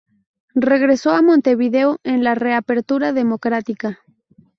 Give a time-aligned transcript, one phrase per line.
[0.55, 3.99] Regresó a Montevideo en la reapertura democrática.